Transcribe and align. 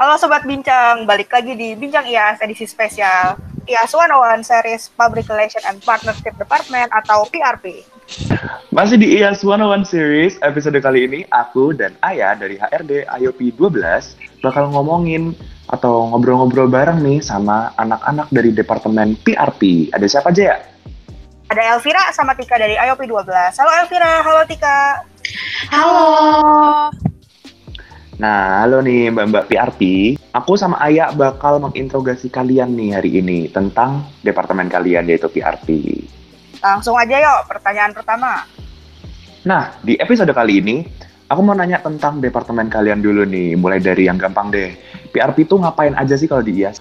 Halo 0.00 0.16
Sobat 0.16 0.48
Bincang, 0.48 1.04
balik 1.04 1.28
lagi 1.28 1.52
di 1.52 1.76
Bincang 1.76 2.08
IAS 2.08 2.40
edisi 2.40 2.64
spesial 2.64 3.36
IAS 3.68 3.92
101 3.92 4.40
Series 4.40 4.88
Public 4.96 5.28
Relation 5.28 5.60
and 5.68 5.84
Partnership 5.84 6.32
Department 6.40 6.88
atau 6.88 7.28
PRP. 7.28 7.84
Masih 8.72 8.96
di 8.96 9.20
IAS 9.20 9.44
101 9.44 9.84
Series, 9.84 10.40
episode 10.40 10.80
kali 10.80 11.04
ini 11.04 11.20
aku 11.28 11.76
dan 11.76 11.92
Ayah 12.00 12.32
dari 12.32 12.56
HRD 12.56 13.04
IOP 13.04 13.52
12 13.60 14.40
bakal 14.40 14.72
ngomongin 14.72 15.36
atau 15.68 16.08
ngobrol-ngobrol 16.08 16.72
bareng 16.72 17.04
nih 17.04 17.20
sama 17.20 17.76
anak-anak 17.76 18.32
dari 18.32 18.48
Departemen 18.48 19.20
PRP. 19.20 19.92
Ada 19.92 20.08
siapa 20.08 20.32
aja 20.32 20.56
ya? 20.56 20.58
Ada 21.52 21.76
Elvira 21.76 22.08
sama 22.16 22.32
Tika 22.32 22.56
dari 22.56 22.80
IOP 22.80 23.04
12. 23.04 23.28
Halo 23.60 23.70
Elvira, 23.84 24.24
halo 24.24 24.40
Tika. 24.48 25.04
Halo. 25.68 27.01
Nah, 28.22 28.62
halo 28.62 28.78
nih 28.78 29.10
Mbak-Mbak 29.10 29.50
PRP. 29.50 29.80
Aku 30.30 30.54
sama 30.54 30.78
Ayah 30.78 31.10
bakal 31.10 31.58
menginterogasi 31.58 32.30
kalian 32.30 32.70
nih 32.78 32.94
hari 32.94 33.18
ini 33.18 33.50
tentang 33.50 34.06
departemen 34.22 34.70
kalian 34.70 35.10
yaitu 35.10 35.26
PRP. 35.26 35.98
Langsung 36.62 36.94
aja 36.94 37.18
yuk, 37.18 37.50
pertanyaan 37.50 37.90
pertama. 37.90 38.46
Nah, 39.42 39.74
di 39.82 39.98
episode 39.98 40.30
kali 40.30 40.62
ini, 40.62 40.86
aku 41.26 41.42
mau 41.42 41.58
nanya 41.58 41.82
tentang 41.82 42.22
departemen 42.22 42.70
kalian 42.70 43.02
dulu 43.02 43.26
nih. 43.26 43.58
Mulai 43.58 43.82
dari 43.82 44.06
yang 44.06 44.22
gampang 44.22 44.54
deh. 44.54 44.70
PRP 45.10 45.42
itu 45.42 45.58
ngapain 45.58 45.98
aja 45.98 46.14
sih 46.14 46.30
kalau 46.30 46.46
di 46.46 46.62
IAS? 46.62 46.78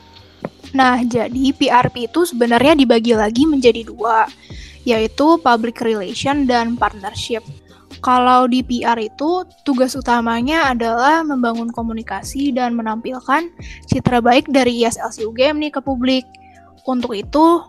Nah, 0.78 1.02
jadi 1.02 1.58
PRP 1.58 2.05
itu 2.05 2.22
sebenarnya 2.22 2.78
dibagi 2.78 3.17
lagi 3.17 3.50
menjadi 3.50 3.81
dua, 3.89 4.30
yaitu 4.86 5.42
Public 5.42 5.81
Relation 5.81 6.45
dan 6.45 6.78
Partnership. 6.78 7.42
Kalau 8.01 8.49
di 8.49 8.65
PR 8.65 8.97
itu, 8.97 9.45
tugas 9.61 9.94
utamanya 9.94 10.73
adalah 10.73 11.21
membangun 11.21 11.69
komunikasi 11.69 12.49
dan 12.49 12.73
menampilkan 12.73 13.53
citra 13.85 14.17
baik 14.25 14.49
dari 14.49 14.81
ISLC 14.81 15.21
UGM 15.30 15.61
nih 15.61 15.69
ke 15.69 15.85
publik. 15.85 16.25
Untuk 16.89 17.13
itu, 17.13 17.61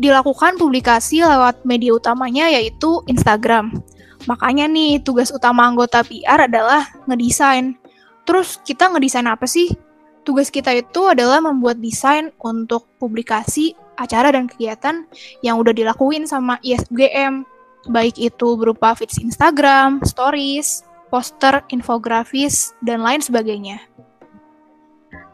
dilakukan 0.00 0.56
publikasi 0.56 1.20
lewat 1.20 1.68
media 1.68 1.92
utamanya 1.92 2.48
yaitu 2.48 3.04
Instagram. 3.04 3.76
Makanya 4.24 4.64
nih, 4.64 5.04
tugas 5.04 5.28
utama 5.28 5.68
anggota 5.68 6.00
PR 6.00 6.48
adalah 6.48 6.88
ngedesain. 7.04 7.76
Terus 8.24 8.56
kita 8.64 8.88
ngedesain 8.88 9.28
apa 9.28 9.44
sih? 9.44 9.76
Tugas 10.24 10.48
kita 10.48 10.72
itu 10.72 11.04
adalah 11.04 11.38
membuat 11.44 11.84
desain 11.84 12.32
untuk 12.40 12.88
publikasi, 12.96 13.76
acara, 14.00 14.32
dan 14.32 14.48
kegiatan 14.48 15.04
yang 15.44 15.60
udah 15.60 15.76
dilakuin 15.76 16.24
sama 16.24 16.56
ISUGM 16.64 17.55
baik 17.88 18.18
itu 18.18 18.58
berupa 18.58 18.92
feeds 18.94 19.18
Instagram, 19.18 20.02
stories, 20.04 20.86
poster, 21.08 21.62
infografis, 21.70 22.74
dan 22.82 23.00
lain 23.00 23.22
sebagainya. 23.22 23.80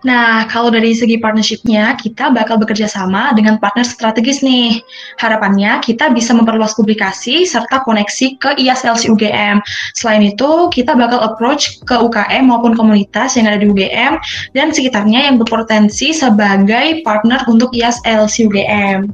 Nah, 0.03 0.51
kalau 0.51 0.67
dari 0.75 0.91
segi 0.99 1.15
partnershipnya, 1.23 1.95
kita 1.95 2.35
bakal 2.35 2.59
bekerja 2.59 2.91
sama 2.91 3.31
dengan 3.39 3.63
partner 3.63 3.87
strategis 3.87 4.43
nih. 4.43 4.83
Harapannya 5.23 5.79
kita 5.79 6.11
bisa 6.11 6.35
memperluas 6.35 6.75
publikasi 6.75 7.47
serta 7.47 7.87
koneksi 7.87 8.35
ke 8.43 8.51
IASLC 8.59 9.07
UGM. 9.15 9.63
Selain 9.95 10.27
itu, 10.27 10.51
kita 10.75 10.99
bakal 10.99 11.23
approach 11.23 11.79
ke 11.87 11.95
UKM 11.95 12.51
maupun 12.51 12.75
komunitas 12.75 13.39
yang 13.39 13.47
ada 13.47 13.63
di 13.63 13.71
UGM 13.71 14.19
dan 14.59 14.75
sekitarnya 14.75 15.31
yang 15.31 15.39
berpotensi 15.39 16.11
sebagai 16.11 17.07
partner 17.07 17.47
untuk 17.47 17.71
IASLC 17.71 18.51
UGM. 18.51 19.07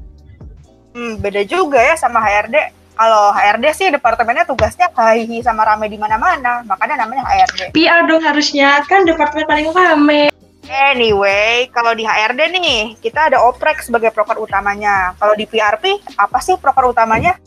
Hmm, 0.97 1.21
beda 1.21 1.45
juga 1.45 1.85
ya 1.85 2.01
sama 2.01 2.17
HRD 2.25 2.78
kalau 2.99 3.31
HRD 3.31 3.65
sih 3.79 3.89
departemennya 3.95 4.43
tugasnya 4.43 4.91
hahihi 4.91 5.39
sama 5.47 5.63
rame 5.63 5.87
di 5.87 5.95
mana-mana, 5.95 6.67
makanya 6.67 7.07
namanya 7.07 7.23
HRD. 7.31 7.71
PR 7.71 8.11
dong 8.11 8.27
harusnya, 8.27 8.83
kan 8.91 9.07
departemen 9.07 9.47
paling 9.47 9.71
rame. 9.71 10.35
Anyway, 10.69 11.71
kalau 11.71 11.95
di 11.95 12.03
HRD 12.03 12.59
nih, 12.59 12.99
kita 12.99 13.31
ada 13.31 13.41
oprek 13.47 13.81
sebagai 13.81 14.11
proker 14.11 14.37
utamanya. 14.43 15.15
Kalau 15.17 15.33
di 15.39 15.47
PRP, 15.47 15.97
apa 16.19 16.43
sih 16.43 16.59
proker 16.59 16.91
utamanya? 16.93 17.39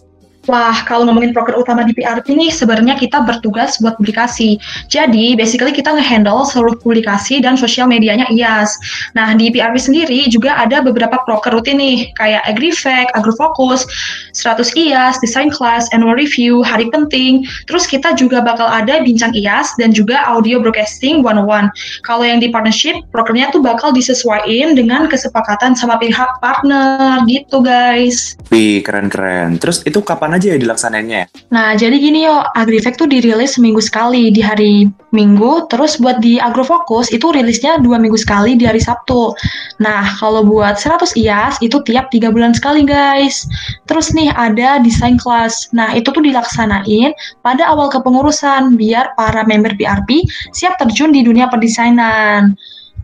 Wah, 0.50 0.74
kalau 0.90 1.06
ngomongin 1.06 1.38
proker 1.38 1.53
utama 1.53 1.85
di 1.85 1.94
PRP 1.94 2.34
nih, 2.34 2.50
sebenarnya 2.50 2.97
kita 2.97 3.22
bertugas 3.22 3.78
buat 3.78 3.94
publikasi. 4.02 4.57
Jadi, 4.90 5.38
basically 5.38 5.69
kita 5.69 5.94
ngehandle 5.94 6.41
seluruh 6.50 6.81
publikasi 6.81 7.46
dan 7.46 7.53
sosial 7.53 7.85
medianya 7.85 8.25
IAS. 8.34 8.74
Nah, 9.13 9.38
di 9.38 9.53
PRP 9.53 9.78
sendiri 9.78 10.25
juga 10.34 10.57
ada 10.57 10.81
beberapa 10.81 11.22
proker 11.30 11.53
rutin 11.53 11.78
nih, 11.78 12.09
kayak 12.18 12.41
AgriFact, 12.50 13.13
AgroFocus, 13.13 13.85
100 14.34 14.74
IAS, 14.74 15.22
Design 15.22 15.53
Class, 15.53 15.85
Annual 15.94 16.18
Review, 16.18 16.66
Hari 16.66 16.90
Penting. 16.90 17.46
Terus 17.69 17.85
kita 17.85 18.18
juga 18.18 18.41
bakal 18.41 18.66
ada 18.66 18.97
bincang 19.06 19.38
IAS 19.38 19.78
dan 19.78 19.94
juga 19.94 20.25
audio 20.25 20.57
broadcasting 20.57 21.22
one-on-one. 21.22 21.69
Kalau 22.01 22.25
yang 22.25 22.41
di 22.41 22.50
partnership, 22.50 22.97
prokernya 23.13 23.53
tuh 23.53 23.62
bakal 23.62 23.94
disesuaikan 23.94 24.74
dengan 24.74 25.06
kesepakatan 25.06 25.78
sama 25.78 26.01
pihak 26.01 26.41
partner 26.41 27.22
gitu, 27.30 27.62
guys. 27.62 28.34
Wih, 28.50 28.81
keren-keren. 28.81 29.62
Terus 29.62 29.85
itu 29.85 30.01
kapan 30.01 30.31
kapan 30.31 30.40
aja 30.40 30.47
ya 30.56 30.58
dilaksanainnya 30.64 31.18
ya? 31.19 31.28
Nah, 31.52 31.69
jadi 31.75 31.96
gini 32.00 32.24
yo, 32.24 32.40
AgriFact 32.56 33.03
tuh 33.03 33.09
dirilis 33.12 33.59
seminggu 33.59 33.84
sekali 33.84 34.31
di 34.31 34.40
hari 34.40 34.88
Minggu, 35.12 35.68
terus 35.68 36.00
buat 36.00 36.24
di 36.24 36.40
AgroFocus 36.40 37.12
itu 37.12 37.36
rilisnya 37.36 37.84
dua 37.84 38.00
minggu 38.00 38.16
sekali 38.16 38.56
di 38.56 38.64
hari 38.64 38.80
Sabtu. 38.80 39.36
Nah, 39.84 40.08
kalau 40.24 40.40
buat 40.47 40.80
100 40.80 41.19
IAS 41.19 41.59
itu 41.59 41.84
tiap 41.84 42.08
tiga 42.16 42.31
bulan 42.31 42.56
sekali 42.56 42.88
guys. 42.88 43.44
Terus 43.92 44.16
nih 44.16 44.31
ada 44.31 44.80
desain 44.80 45.19
kelas. 45.19 45.68
Nah, 45.75 45.92
itu 45.92 46.16
tuh 46.16 46.24
dilaksanain 46.24 47.12
pada 47.44 47.68
awal 47.68 47.92
kepengurusan 47.92 48.80
biar 48.80 49.12
para 49.19 49.44
member 49.44 49.75
PRP 49.75 50.24
siap 50.56 50.80
terjun 50.80 51.12
di 51.12 51.28
dunia 51.28 51.52
perdesainan. 51.52 52.56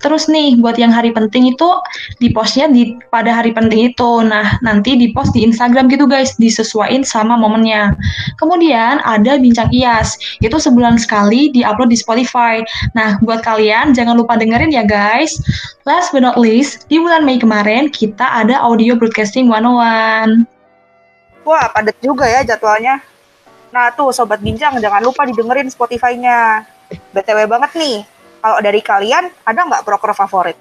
Terus 0.02 0.30
nih 0.30 0.58
buat 0.62 0.78
yang 0.78 0.94
hari 0.94 1.14
penting 1.14 1.54
itu 1.54 1.70
di 2.22 2.30
postnya 2.34 2.70
di 2.70 2.98
pada 3.10 3.34
hari 3.34 3.54
penting 3.54 3.94
itu. 3.94 4.12
Nah 4.22 4.58
nanti 4.62 4.94
di 4.98 5.12
post 5.14 5.34
di 5.34 5.46
Instagram 5.46 5.90
gitu 5.90 6.06
guys 6.06 6.38
disesuaikan 6.38 7.02
sama 7.02 7.36
momennya. 7.36 7.94
Kemudian 8.38 9.02
ada 9.04 9.38
bincang 9.38 9.70
IAS 9.74 10.18
itu 10.42 10.58
sebulan 10.58 11.02
sekali 11.02 11.50
di 11.50 11.62
upload 11.66 11.90
di 11.90 11.98
Spotify. 11.98 12.62
Nah 12.94 13.18
buat 13.26 13.42
kalian 13.42 13.98
jangan 13.98 14.18
lupa 14.18 14.38
dengerin 14.38 14.74
ya 14.74 14.86
guys. 14.86 15.38
Last 15.88 16.12
but 16.12 16.22
not 16.22 16.36
least 16.38 16.86
di 16.92 17.00
bulan 17.00 17.24
Mei 17.24 17.40
kemarin 17.40 17.90
kita 17.90 18.24
ada 18.24 18.60
audio 18.62 18.94
broadcasting 18.98 19.50
101. 19.50 20.46
Wah 21.48 21.66
padat 21.72 21.96
juga 22.04 22.28
ya 22.28 22.44
jadwalnya. 22.44 23.00
Nah 23.72 23.92
tuh 23.96 24.12
sobat 24.12 24.40
bincang 24.44 24.80
jangan 24.80 25.00
lupa 25.04 25.24
didengerin 25.28 25.72
Spotify-nya. 25.72 26.68
BTW 26.88 27.52
banget 27.52 27.72
nih, 27.76 28.08
kalau 28.48 28.64
dari 28.64 28.80
kalian 28.80 29.28
ada 29.44 29.60
nggak 29.68 29.84
proker 29.84 30.16
favorit? 30.16 30.56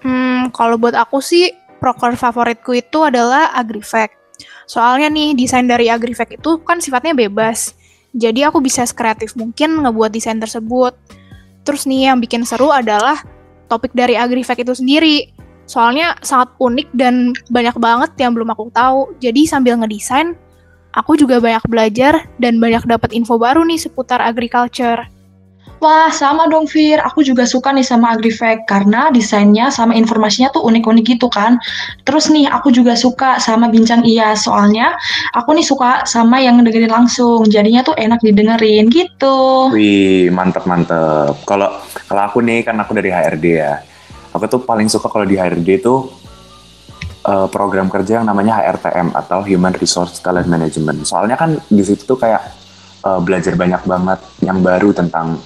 Hmm, 0.00 0.48
kalau 0.56 0.80
buat 0.80 0.96
aku 0.96 1.20
sih 1.20 1.52
proker 1.76 2.16
favoritku 2.16 2.72
itu 2.72 3.04
adalah 3.04 3.52
AgriFact. 3.60 4.16
Soalnya 4.64 5.12
nih 5.12 5.36
desain 5.36 5.68
dari 5.68 5.92
AgriFact 5.92 6.40
itu 6.40 6.64
kan 6.64 6.80
sifatnya 6.80 7.12
bebas. 7.12 7.76
Jadi 8.16 8.40
aku 8.40 8.64
bisa 8.64 8.88
sekreatif 8.88 9.36
mungkin 9.36 9.84
ngebuat 9.84 10.08
desain 10.08 10.40
tersebut. 10.40 10.96
Terus 11.60 11.84
nih 11.84 12.08
yang 12.08 12.16
bikin 12.24 12.48
seru 12.48 12.72
adalah 12.72 13.20
topik 13.68 13.92
dari 13.92 14.16
AgriFact 14.16 14.64
itu 14.64 14.72
sendiri. 14.72 15.28
Soalnya 15.68 16.16
sangat 16.24 16.56
unik 16.56 16.88
dan 16.96 17.36
banyak 17.52 17.76
banget 17.76 18.16
yang 18.16 18.32
belum 18.32 18.48
aku 18.48 18.72
tahu. 18.72 19.12
Jadi 19.20 19.44
sambil 19.44 19.76
ngedesain, 19.76 20.32
aku 20.96 21.20
juga 21.20 21.36
banyak 21.36 21.68
belajar 21.68 22.24
dan 22.40 22.56
banyak 22.56 22.88
dapat 22.88 23.12
info 23.12 23.36
baru 23.36 23.60
nih 23.68 23.76
seputar 23.76 24.24
agriculture. 24.24 25.19
Wah, 25.80 26.12
sama 26.12 26.44
dong 26.44 26.68
Fir. 26.68 27.00
Aku 27.00 27.24
juga 27.24 27.48
suka 27.48 27.72
nih 27.72 27.80
sama 27.82 28.12
AgriFact 28.12 28.68
karena 28.68 29.08
desainnya 29.08 29.72
sama 29.72 29.96
informasinya 29.96 30.52
tuh 30.52 30.60
unik-unik 30.68 31.16
gitu 31.16 31.32
kan. 31.32 31.56
Terus 32.04 32.28
nih, 32.28 32.52
aku 32.52 32.68
juga 32.68 32.92
suka 32.92 33.40
sama 33.40 33.72
Bincang 33.72 34.04
Iya. 34.04 34.36
Soalnya 34.36 34.92
aku 35.32 35.56
nih 35.56 35.64
suka 35.64 36.04
sama 36.04 36.36
yang 36.44 36.60
dengerin 36.60 36.92
langsung. 36.92 37.48
Jadinya 37.48 37.80
tuh 37.80 37.96
enak 37.96 38.20
didengerin 38.20 38.92
gitu. 38.92 39.72
Wih, 39.72 40.28
mantep-mantep. 40.28 41.40
Kalau 41.48 41.80
kalau 42.04 42.22
aku 42.28 42.44
nih, 42.44 42.60
kan 42.60 42.76
aku 42.76 42.92
dari 42.92 43.08
HRD 43.08 43.46
ya. 43.48 43.80
Aku 44.36 44.44
tuh 44.46 44.60
paling 44.60 44.86
suka 44.92 45.08
kalau 45.08 45.24
di 45.24 45.40
HRD 45.40 45.80
tuh 45.80 46.12
uh, 47.24 47.48
program 47.48 47.88
kerja 47.88 48.20
yang 48.20 48.28
namanya 48.28 48.60
HRTM 48.60 49.16
atau 49.16 49.42
Human 49.48 49.74
Resource 49.74 50.20
Talent 50.20 50.46
Management. 50.46 51.08
Soalnya 51.08 51.40
kan 51.40 51.56
di 51.72 51.82
situ 51.82 52.04
tuh 52.04 52.20
kayak 52.20 52.40
uh, 53.04 53.20
belajar 53.20 53.56
banyak 53.56 53.82
banget 53.84 54.20
yang 54.44 54.60
baru 54.60 54.92
tentang 54.92 55.40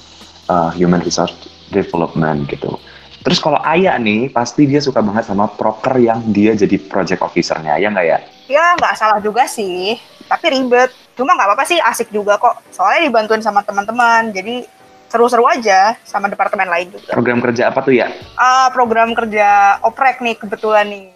uh, 0.48 0.70
human 0.74 1.00
resource 1.02 1.34
development 1.72 2.48
gitu. 2.48 2.76
Terus 3.24 3.40
kalau 3.40 3.56
Ayah 3.64 3.96
nih, 3.96 4.28
pasti 4.28 4.68
dia 4.68 4.84
suka 4.84 5.00
banget 5.00 5.24
sama 5.24 5.48
proker 5.48 5.96
yang 5.96 6.20
dia 6.28 6.52
jadi 6.52 6.76
project 6.76 7.24
officernya, 7.24 7.80
ya 7.80 7.88
nggak 7.88 8.06
ya? 8.06 8.18
Ya 8.52 8.64
nggak 8.76 8.94
salah 9.00 9.18
juga 9.24 9.48
sih, 9.48 9.96
tapi 10.28 10.52
ribet. 10.52 10.92
Cuma 11.16 11.32
nggak 11.32 11.48
apa-apa 11.48 11.64
sih, 11.64 11.80
asik 11.80 12.12
juga 12.12 12.36
kok. 12.36 12.60
Soalnya 12.68 13.08
dibantuin 13.08 13.40
sama 13.40 13.64
teman-teman, 13.64 14.28
jadi 14.28 14.68
seru-seru 15.08 15.48
aja 15.48 15.96
sama 16.04 16.28
departemen 16.28 16.68
lain 16.68 16.92
juga. 16.92 17.16
Program 17.16 17.40
kerja 17.40 17.72
apa 17.72 17.80
tuh 17.80 17.96
ya? 17.96 18.12
Uh, 18.36 18.68
program 18.76 19.16
kerja 19.16 19.80
oprek 19.80 20.20
nih 20.20 20.36
kebetulan 20.36 20.84
nih. 20.92 21.06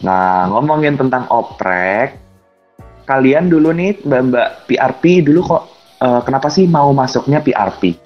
Nah, 0.00 0.48
ngomongin 0.48 0.96
tentang 0.96 1.28
oprek, 1.28 2.16
kalian 3.04 3.52
dulu 3.52 3.76
nih 3.76 4.00
mbak-mbak 4.00 4.64
PRP 4.64 5.28
dulu 5.28 5.44
kok 5.44 5.75
uh, 6.00 6.20
kenapa 6.24 6.48
sih 6.52 6.64
mau 6.68 6.90
masuknya 6.96 7.40
PRP? 7.40 7.96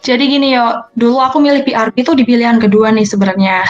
Jadi 0.00 0.24
gini 0.32 0.56
yo, 0.56 0.80
dulu 0.96 1.20
aku 1.20 1.44
milih 1.44 1.60
PRP 1.60 2.00
itu 2.00 2.16
di 2.16 2.24
pilihan 2.24 2.56
kedua 2.56 2.88
nih 2.88 3.04
sebenarnya. 3.04 3.68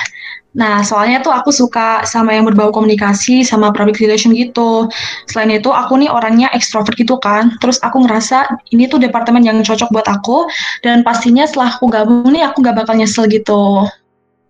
Nah, 0.50 0.82
soalnya 0.82 1.22
tuh 1.22 1.31
aku 1.31 1.55
suka 1.55 2.02
sama 2.02 2.34
yang 2.34 2.43
berbau 2.43 2.75
komunikasi 2.75 3.46
sama 3.46 3.70
public 3.70 4.02
relation 4.02 4.34
gitu. 4.34 4.90
Selain 5.31 5.50
itu, 5.55 5.70
aku 5.70 5.94
nih 5.99 6.11
orangnya 6.11 6.50
ekstrovert 6.50 6.99
gitu 6.99 7.19
kan. 7.22 7.55
Terus 7.62 7.78
aku 7.82 8.02
ngerasa 8.02 8.58
ini 8.75 8.90
tuh 8.90 8.99
departemen 8.99 9.46
yang 9.46 9.62
cocok 9.62 9.90
buat 9.94 10.06
aku. 10.11 10.50
Dan 10.82 11.06
pastinya 11.06 11.46
setelah 11.46 11.78
aku 11.78 11.87
gabung 11.87 12.31
nih, 12.34 12.50
aku 12.50 12.66
gak 12.66 12.82
bakal 12.82 12.99
nyesel 12.99 13.31
gitu. 13.31 13.87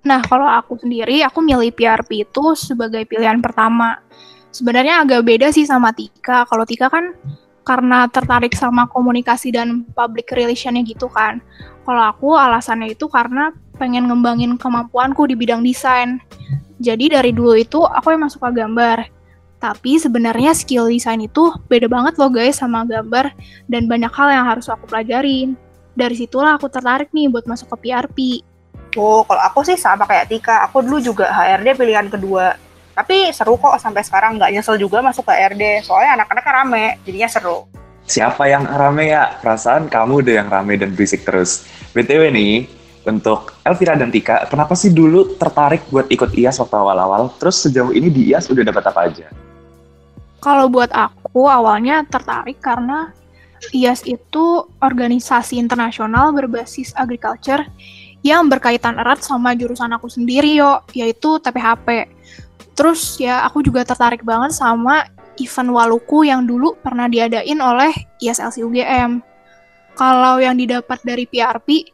Nah, 0.01 0.25
kalau 0.25 0.49
aku 0.49 0.81
sendiri, 0.81 1.21
aku 1.21 1.45
milih 1.45 1.69
PRP 1.77 2.25
itu 2.25 2.57
sebagai 2.57 3.05
pilihan 3.05 3.37
pertama. 3.45 4.01
Sebenarnya 4.49 5.05
agak 5.05 5.21
beda 5.29 5.53
sih 5.53 5.69
sama 5.69 5.93
Tika. 5.93 6.49
Kalau 6.49 6.65
Tika 6.65 6.89
kan 6.89 7.13
karena 7.63 8.09
tertarik 8.09 8.57
sama 8.57 8.89
komunikasi 8.89 9.53
dan 9.53 9.85
public 9.93 10.33
relationnya 10.33 10.83
gitu 10.85 11.07
kan. 11.13 11.39
Kalau 11.85 12.03
aku 12.07 12.37
alasannya 12.37 12.93
itu 12.93 13.07
karena 13.11 13.53
pengen 13.81 14.09
ngembangin 14.09 14.57
kemampuanku 14.61 15.25
di 15.29 15.35
bidang 15.37 15.65
desain. 15.65 16.21
Jadi 16.81 17.13
dari 17.13 17.33
dulu 17.33 17.57
itu 17.57 17.81
aku 17.85 18.13
emang 18.13 18.33
suka 18.33 18.53
gambar. 18.53 19.09
Tapi 19.61 20.01
sebenarnya 20.01 20.57
skill 20.57 20.89
desain 20.89 21.21
itu 21.21 21.53
beda 21.69 21.85
banget 21.85 22.17
loh 22.17 22.33
guys 22.33 22.57
sama 22.57 22.89
gambar 22.89 23.33
dan 23.69 23.85
banyak 23.85 24.09
hal 24.09 24.29
yang 24.33 24.45
harus 24.49 24.73
aku 24.73 24.89
pelajarin. 24.89 25.53
Dari 25.93 26.17
situlah 26.17 26.57
aku 26.57 26.73
tertarik 26.73 27.13
nih 27.13 27.29
buat 27.29 27.45
masuk 27.45 27.77
ke 27.77 27.89
PRP. 27.89 28.19
Oh, 28.97 29.23
kalau 29.23 29.43
aku 29.45 29.61
sih 29.63 29.77
sama 29.77 30.09
kayak 30.09 30.33
Tika. 30.33 30.65
Aku 30.65 30.81
dulu 30.81 30.99
juga 30.99 31.29
HRD 31.29 31.77
pilihan 31.77 32.09
kedua. 32.09 32.57
Tapi 33.01 33.33
seru 33.33 33.57
kok 33.57 33.81
sampai 33.81 34.05
sekarang 34.05 34.37
nggak 34.37 34.61
nyesel 34.61 34.77
juga 34.77 35.01
masuk 35.01 35.25
ke 35.25 35.33
HRD. 35.33 35.89
Soalnya 35.89 36.21
anak-anaknya 36.21 36.53
rame, 36.53 36.87
jadinya 37.09 37.33
seru. 37.33 37.65
Siapa 38.05 38.45
yang 38.45 38.69
rame 38.69 39.09
ya? 39.09 39.41
Perasaan 39.41 39.89
kamu 39.89 40.21
deh 40.21 40.37
yang 40.37 40.53
rame 40.53 40.77
dan 40.77 40.93
berisik 40.93 41.25
terus. 41.25 41.65
BTW 41.97 42.29
nih, 42.29 42.69
untuk 43.09 43.57
Elvira 43.65 43.97
dan 43.97 44.13
Tika, 44.13 44.45
kenapa 44.53 44.77
sih 44.77 44.93
dulu 44.93 45.33
tertarik 45.41 45.89
buat 45.89 46.13
ikut 46.13 46.37
IAS 46.37 46.61
waktu 46.61 46.77
awal-awal? 46.77 47.33
Terus 47.41 47.65
sejauh 47.65 47.89
ini 47.97 48.13
di 48.13 48.29
IAS 48.29 48.53
udah 48.53 48.69
dapat 48.69 48.85
apa 48.93 49.01
aja? 49.09 49.33
Kalau 50.45 50.69
buat 50.69 50.93
aku 50.93 51.49
awalnya 51.49 52.05
tertarik 52.05 52.61
karena 52.61 53.17
IAS 53.73 54.05
itu 54.05 54.69
organisasi 54.85 55.57
internasional 55.57 56.37
berbasis 56.37 56.93
agriculture 56.93 57.65
yang 58.21 58.53
berkaitan 58.53 59.01
erat 59.01 59.25
sama 59.25 59.57
jurusan 59.57 59.89
aku 59.97 60.13
sendiri 60.13 60.61
yo, 60.61 60.85
yaitu 60.93 61.41
TPHP. 61.41 62.20
Terus 62.75 63.21
ya 63.21 63.45
aku 63.45 63.61
juga 63.61 63.85
tertarik 63.85 64.25
banget 64.25 64.57
sama 64.57 65.05
event 65.41 65.71
Waluku 65.73 66.29
yang 66.29 66.45
dulu 66.45 66.77
pernah 66.81 67.09
diadain 67.09 67.59
oleh 67.59 67.93
ISLC 68.21 68.63
UGM. 68.65 69.21
Kalau 69.97 70.39
yang 70.41 70.57
didapat 70.57 71.03
dari 71.05 71.29
PRP, 71.29 71.93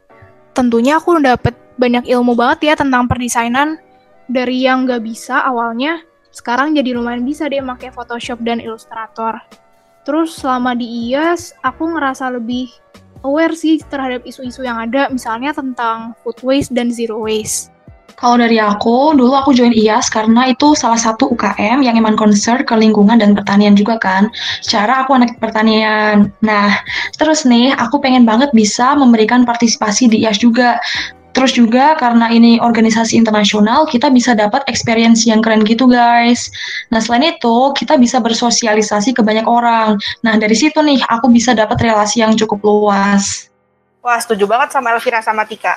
tentunya 0.52 1.00
aku 1.00 1.18
dapat 1.18 1.56
banyak 1.76 2.08
ilmu 2.08 2.32
banget 2.38 2.72
ya 2.72 2.74
tentang 2.78 3.08
perdesainan 3.08 3.80
dari 4.26 4.66
yang 4.66 4.86
nggak 4.86 5.02
bisa 5.06 5.42
awalnya, 5.46 6.02
sekarang 6.34 6.74
jadi 6.74 6.98
lumayan 6.98 7.22
bisa 7.22 7.46
deh 7.46 7.62
pakai 7.62 7.94
Photoshop 7.94 8.42
dan 8.42 8.58
Illustrator. 8.58 9.38
Terus 10.02 10.38
selama 10.38 10.74
di 10.74 10.86
IAS, 11.10 11.54
aku 11.62 11.90
ngerasa 11.94 12.30
lebih 12.34 12.70
aware 13.26 13.54
sih 13.54 13.82
terhadap 13.86 14.22
isu-isu 14.26 14.62
yang 14.62 14.78
ada, 14.78 15.10
misalnya 15.10 15.50
tentang 15.54 16.14
food 16.22 16.38
waste 16.46 16.70
dan 16.74 16.90
zero 16.94 17.22
waste. 17.22 17.74
Kalau 18.16 18.40
dari 18.40 18.56
aku, 18.56 19.12
dulu 19.12 19.36
aku 19.36 19.52
join 19.52 19.76
IAS 19.76 20.08
karena 20.08 20.48
itu 20.48 20.72
salah 20.72 20.96
satu 20.96 21.28
UKM 21.36 21.84
yang 21.84 22.00
emang 22.00 22.16
concern 22.16 22.64
ke 22.64 22.72
lingkungan 22.72 23.20
dan 23.20 23.36
pertanian 23.36 23.76
juga 23.76 24.00
kan. 24.00 24.32
Secara 24.64 25.04
aku 25.04 25.12
anak 25.12 25.36
pertanian. 25.36 26.32
Nah, 26.40 26.80
terus 27.20 27.44
nih 27.44 27.76
aku 27.76 28.00
pengen 28.00 28.24
banget 28.24 28.48
bisa 28.56 28.96
memberikan 28.96 29.44
partisipasi 29.44 30.08
di 30.08 30.24
IAS 30.24 30.40
juga. 30.40 30.80
Terus 31.36 31.52
juga 31.52 31.92
karena 32.00 32.32
ini 32.32 32.56
organisasi 32.56 33.12
internasional, 33.12 33.84
kita 33.84 34.08
bisa 34.08 34.32
dapat 34.32 34.64
experience 34.72 35.28
yang 35.28 35.44
keren 35.44 35.60
gitu 35.68 35.84
guys. 35.84 36.48
Nah 36.88 36.96
selain 36.96 37.36
itu, 37.36 37.76
kita 37.76 38.00
bisa 38.00 38.16
bersosialisasi 38.24 39.12
ke 39.12 39.20
banyak 39.20 39.44
orang. 39.44 40.00
Nah 40.24 40.40
dari 40.40 40.56
situ 40.56 40.80
nih, 40.80 41.04
aku 41.12 41.28
bisa 41.28 41.52
dapat 41.52 41.76
relasi 41.84 42.24
yang 42.24 42.32
cukup 42.40 42.64
luas. 42.64 43.52
Wah, 44.00 44.16
setuju 44.16 44.48
banget 44.48 44.72
sama 44.72 44.96
Elvira 44.96 45.20
sama 45.20 45.44
Tika. 45.44 45.76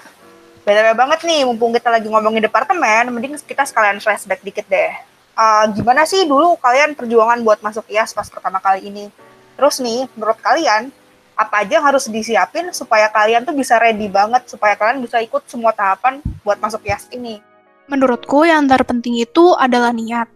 Beda 0.69 0.93
banget 0.93 1.25
nih, 1.25 1.49
mumpung 1.49 1.73
kita 1.73 1.89
lagi 1.89 2.05
ngomongin 2.05 2.45
departemen, 2.45 3.09
mending 3.09 3.41
kita 3.41 3.65
sekalian 3.65 3.97
flashback 3.97 4.45
dikit 4.45 4.69
deh. 4.69 4.93
Uh, 5.33 5.65
gimana 5.73 6.05
sih 6.05 6.29
dulu 6.29 6.61
kalian 6.61 6.93
perjuangan 6.93 7.41
buat 7.41 7.57
masuk 7.65 7.89
IAS 7.89 8.13
pas 8.13 8.29
pertama 8.29 8.61
kali 8.61 8.85
ini? 8.85 9.09
Terus 9.57 9.81
nih, 9.81 10.05
menurut 10.13 10.37
kalian, 10.37 10.93
apa 11.33 11.65
aja 11.65 11.81
yang 11.81 11.85
harus 11.89 12.05
disiapin 12.05 12.69
supaya 12.69 13.09
kalian 13.09 13.49
tuh 13.49 13.57
bisa 13.57 13.81
ready 13.81 14.05
banget 14.13 14.45
supaya 14.45 14.77
kalian 14.77 15.01
bisa 15.01 15.17
ikut 15.17 15.41
semua 15.49 15.73
tahapan 15.73 16.21
buat 16.45 16.61
masuk 16.61 16.85
IAS 16.85 17.09
ini. 17.09 17.41
Menurutku 17.89 18.45
yang 18.45 18.69
terpenting 18.69 19.17
itu 19.17 19.57
adalah 19.57 19.89
niat. 19.89 20.29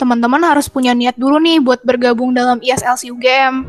Teman-teman 0.00 0.40
harus 0.40 0.72
punya 0.72 0.96
niat 0.96 1.20
dulu 1.20 1.36
nih 1.36 1.60
buat 1.60 1.84
bergabung 1.84 2.32
dalam 2.32 2.64
IAS 2.64 3.04
UGM. 3.04 3.68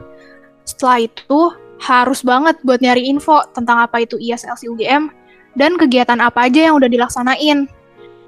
Setelah 0.63 1.03
itu, 1.03 1.51
harus 1.83 2.23
banget 2.23 2.63
buat 2.63 2.79
nyari 2.79 3.11
info 3.11 3.43
tentang 3.51 3.83
apa 3.83 3.99
itu 3.99 4.15
IAS 4.15 4.47
UGM 4.63 5.26
dan 5.57 5.73
kegiatan 5.75 6.21
apa 6.21 6.45
aja 6.45 6.69
yang 6.69 6.77
udah 6.77 6.87
dilaksanain. 6.87 7.65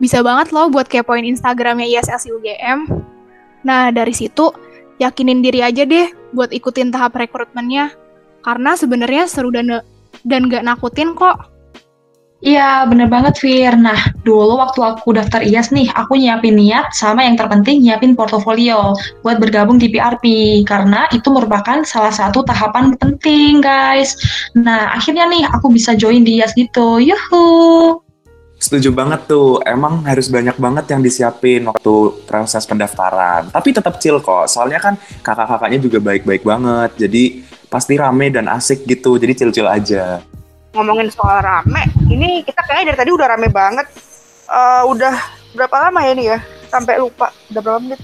Bisa 0.02 0.26
banget 0.26 0.50
loh 0.50 0.68
buat 0.74 0.90
kepoin 0.90 1.24
Instagramnya 1.24 1.86
IAS 1.86 2.26
UGM. 2.26 2.90
Nah, 3.62 3.94
dari 3.94 4.16
situ, 4.16 4.50
yakinin 4.98 5.46
diri 5.46 5.62
aja 5.62 5.86
deh 5.86 6.10
buat 6.34 6.50
ikutin 6.50 6.90
tahap 6.90 7.16
rekrutmennya 7.16 7.94
karena 8.42 8.74
sebenarnya 8.74 9.30
seru 9.30 9.54
dan 9.54 9.84
dan 10.26 10.50
gak 10.50 10.66
nakutin 10.66 11.14
kok. 11.14 11.52
Iya, 12.40 12.88
bener 12.88 13.12
banget, 13.12 13.36
Fir. 13.38 13.76
Nah, 13.76 14.00
dulu 14.30 14.62
waktu 14.62 14.86
aku 14.86 15.18
daftar 15.18 15.42
IAS 15.42 15.74
nih, 15.74 15.90
aku 15.90 16.14
nyiapin 16.14 16.54
niat 16.54 16.94
sama 16.94 17.26
yang 17.26 17.34
terpenting 17.34 17.82
nyiapin 17.82 18.14
portofolio 18.14 18.94
buat 19.26 19.42
bergabung 19.42 19.82
di 19.82 19.90
PRP, 19.90 20.26
karena 20.70 21.10
itu 21.10 21.34
merupakan 21.34 21.82
salah 21.82 22.14
satu 22.14 22.46
tahapan 22.46 22.94
penting, 23.02 23.66
guys. 23.66 24.14
Nah, 24.54 24.94
akhirnya 24.94 25.26
nih 25.26 25.50
aku 25.50 25.74
bisa 25.74 25.98
join 25.98 26.22
di 26.22 26.38
IAS 26.38 26.54
gitu. 26.54 27.02
Yuhu! 27.02 27.46
Setuju 28.62 28.94
banget 28.94 29.26
tuh, 29.26 29.64
emang 29.66 30.04
harus 30.06 30.30
banyak 30.30 30.54
banget 30.60 30.86
yang 30.94 31.02
disiapin 31.02 31.66
waktu 31.66 32.22
proses 32.30 32.68
pendaftaran. 32.70 33.50
Tapi 33.50 33.74
tetap 33.74 33.98
chill 33.98 34.22
kok, 34.22 34.46
soalnya 34.52 34.78
kan 34.78 34.94
kakak-kakaknya 35.26 35.80
juga 35.82 35.98
baik-baik 36.04 36.44
banget. 36.44 36.92
Jadi 37.00 37.50
pasti 37.70 37.94
rame 37.96 38.34
dan 38.34 38.50
asik 38.50 38.84
gitu 38.90 39.22
jadi 39.22 39.38
cil-cil 39.38 39.70
aja 39.70 40.26
ngomongin 40.74 41.14
soal 41.14 41.40
rame 41.46 41.86
ini 42.10 42.42
kita 42.42 42.66
kayaknya 42.66 42.94
dari 42.94 43.00
tadi 43.06 43.12
udah 43.14 43.28
rame 43.30 43.48
banget 43.54 43.86
uh, 44.50 44.84
udah 44.90 45.14
berapa 45.54 45.76
lama 45.88 46.00
ya 46.04 46.12
ini 46.18 46.24
ya 46.34 46.40
sampai 46.74 46.98
lupa 46.98 47.30
udah 47.54 47.62
berapa 47.62 47.80
menit 47.80 48.02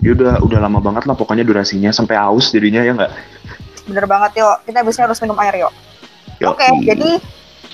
ya 0.00 0.10
udah 0.16 0.40
udah 0.40 0.58
lama 0.64 0.80
banget 0.80 1.04
lah 1.04 1.14
pokoknya 1.14 1.44
durasinya 1.44 1.92
sampai 1.92 2.16
aus 2.16 2.50
jadinya 2.50 2.80
ya 2.82 2.92
nggak 2.96 3.12
bener 3.88 4.04
banget 4.04 4.40
yo 4.40 4.48
kita 4.64 4.80
bisa 4.84 5.04
harus 5.04 5.20
minum 5.20 5.38
air 5.40 5.60
yo 5.60 5.70
oke 6.44 6.56
okay, 6.56 6.72
jadi 6.84 7.20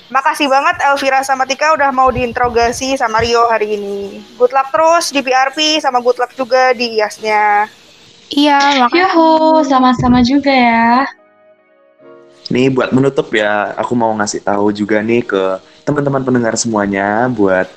Makasih 0.05 0.45
banget 0.45 0.77
Elvira 0.85 1.25
sama 1.25 1.49
Tika 1.49 1.73
udah 1.73 1.89
mau 1.89 2.13
diinterogasi 2.13 2.93
sama 2.93 3.25
Rio 3.25 3.49
hari 3.49 3.73
ini. 3.73 4.21
Good 4.37 4.53
luck 4.53 4.69
terus 4.69 5.09
di 5.09 5.25
PRP 5.25 5.81
sama 5.81 5.97
good 5.97 6.21
luck 6.21 6.29
juga 6.37 6.77
di 6.77 7.01
IAS-nya. 7.01 7.65
Iya, 8.29 8.85
makasih. 8.85 9.01
Yuhu, 9.01 9.65
sama-sama 9.65 10.21
juga 10.21 10.53
ya. 10.53 11.09
Nih 12.53 12.69
buat 12.69 12.93
menutup 12.93 13.33
ya, 13.33 13.73
aku 13.73 13.97
mau 13.97 14.13
ngasih 14.13 14.45
tahu 14.45 14.69
juga 14.69 15.01
nih 15.01 15.25
ke 15.25 15.57
teman-teman 15.85 16.25
pendengar 16.25 16.57
semuanya 16.57 17.29
buat 17.29 17.69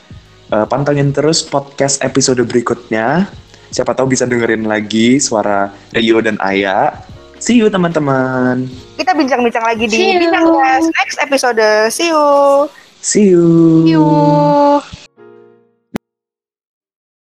uh, 0.51 0.65
pantengin 0.65 1.13
terus 1.13 1.45
podcast 1.45 2.01
episode 2.01 2.41
berikutnya. 2.49 3.29
Siapa 3.69 3.93
tahu 3.93 4.17
bisa 4.17 4.25
dengerin 4.25 4.65
lagi 4.65 5.21
suara 5.21 5.69
Rio 5.93 6.25
dan 6.25 6.41
Aya. 6.41 6.97
See 7.39 7.61
you 7.61 7.69
teman-teman. 7.69 8.67
Kita 8.99 9.15
bincang-bincang 9.15 9.63
lagi 9.63 9.85
di 9.87 10.19
Bincang 10.19 10.51
Next 10.91 11.21
episode. 11.23 11.63
See 11.93 12.11
you. 12.11 12.27
See 12.99 13.31
you. 13.31 13.45
See 13.87 13.95
you. 13.95 14.98